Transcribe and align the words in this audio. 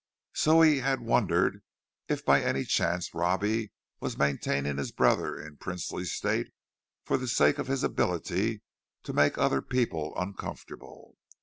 So 0.33 0.61
he 0.63 0.79
had 0.79 1.01
wondered 1.01 1.61
if 2.07 2.25
by 2.25 2.41
any 2.41 2.63
chance 2.65 3.13
Robbie 3.13 3.71
was 3.99 4.17
maintaining 4.17 4.77
his 4.79 4.91
brother 4.91 5.39
in 5.39 5.57
princely 5.57 6.05
state 6.05 6.51
for 7.03 7.17
the 7.17 7.27
sake 7.27 7.59
of 7.59 7.67
his 7.67 7.83
ability 7.83 8.63
to 9.03 9.13
make 9.13 9.37
other 9.37 9.61
people 9.61 10.15
uncomfortable. 10.17 11.19